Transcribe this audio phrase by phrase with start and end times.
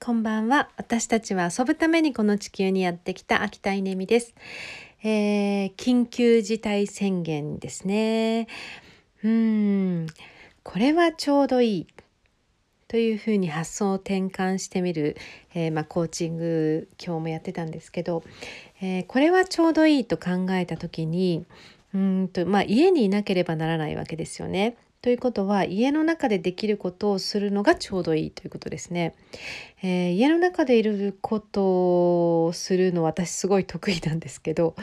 [0.00, 0.68] こんばんは。
[0.76, 4.34] 私たちは遊ぶためにこの地球にやってきた秋田稲美です。
[5.02, 8.48] えー、緊急事態宣言ですね。
[9.22, 10.06] うん、
[10.62, 11.86] これはちょうどいい。
[12.86, 15.16] というふうに発想を転換してみる、
[15.54, 18.22] えー、まあ、コーチング今日もやってたんですけど、
[18.82, 21.46] えー、これはちょうどいいと考えた時に
[21.94, 24.76] うんと、まあ、家にいなければならないわけですよね。
[25.04, 29.14] ということは家の中でできることをするのがちょうどいいということですね。
[29.82, 34.74] えー、家の中でいることをするの私すごい得意なんですけど、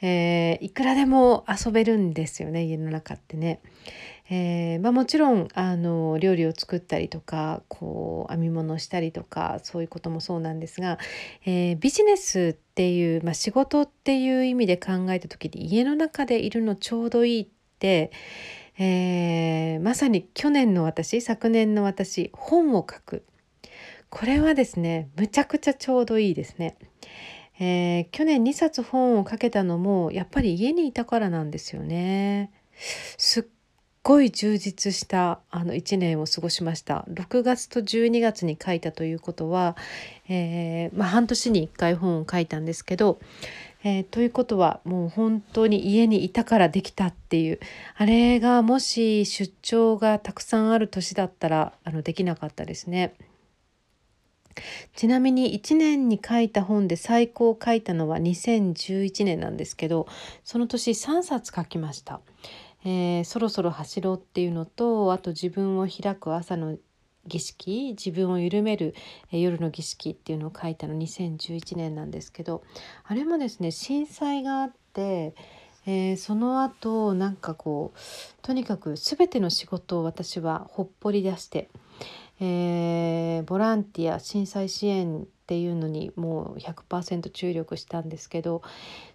[0.00, 3.60] えー、いくらでも遊べるんですよね家の中ってね。
[4.30, 10.96] えー、まあ、もちろんあの料理を作ったりとかこう編み物したりとかそういうこともそうなんですが、
[11.44, 17.48] えー、ビジネスっていう、まあ、仕事っていう意味で考えた時に家の中でいるのちょうどいいっ
[17.78, 18.10] て、
[18.82, 23.24] えー、まさに去年の私昨年の私本を書く
[24.08, 26.76] これはですねむちゃくちゃちょうどいいですね。
[27.62, 32.52] えー、去年2冊本を書けたのもやっぱり家にいたからなんですよね。
[33.18, 33.44] すっ
[34.02, 39.76] ごい充実したあの1年を過ごしました6月と12月に書いたということは、
[40.28, 43.20] えー、まあ、半年に1回本を書いたんですけど、
[43.84, 47.60] えー、ということはもう本当に家にいたからできたっていう
[47.96, 53.14] あれがもし出張がたくさんある年だったらあのできなかったですね。
[54.96, 60.08] ちなみに1年に書いた本で最高を書いたのは2011年なんですけど
[60.44, 62.20] その年3冊書きました。
[62.84, 66.78] えー、そろそろ走ろうっていうのとあと自分を開く朝の
[67.26, 68.94] 儀式自分を緩める、
[69.30, 72.62] え夜の儀式っていうのを書いたの2011年なんですけど
[73.04, 75.34] あれもですね震災があって、
[75.86, 77.98] えー、その後なんかこう
[78.42, 81.68] とにかく全ての仕事を私はほっぽり出して、
[82.40, 88.62] えー、ボランティア震災支援っていうのにもう100%注力したんですけど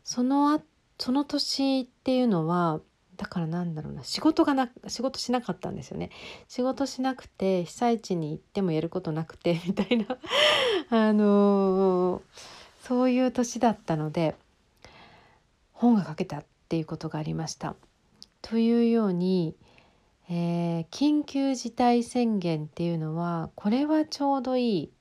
[0.03, 0.61] その
[0.97, 2.80] その年っていうのは
[3.17, 6.09] だからなんだろうな仕事がな仕事しなかったんですよね。
[6.48, 10.05] 仕事しなくて被災地に行ってもやることなくて みたいな。
[10.89, 12.21] あのー、
[12.83, 14.36] そういう年だったので
[15.73, 17.75] 本が書けたっていうことがありました。
[18.42, 19.55] というように、
[20.30, 24.92] えー、緊急事態宣言っていうのはこれはちょうどいい。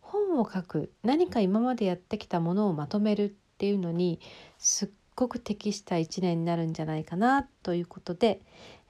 [0.00, 3.28] 本を書く何か今までやってきたものをまとめるっ
[3.58, 4.18] ていうのに
[4.58, 4.88] すっ
[5.20, 8.40] ごく適した1年になるんじゃないかなということで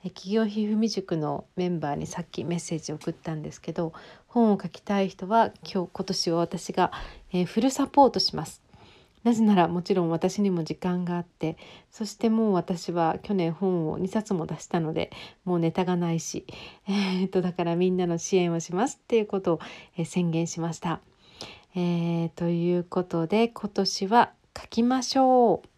[0.04, 3.92] 企業ひふみ塾のメンバーにさっきメッセージを送ったんですけど
[4.28, 6.92] 本を書きたい人は今日今年は私が、
[7.32, 8.62] え、フルサポートします。
[9.24, 11.58] なぜならもちろん私にも時間があって
[11.90, 15.10] そしてもう私は去年本を2冊も出したので
[15.44, 16.46] もうネタがないし、
[16.88, 19.60] えー、とだからみんなの支援をしますっていうことを、
[19.98, 21.00] え、宣言しました。
[21.74, 25.69] えー、ということで今年は書きましょう。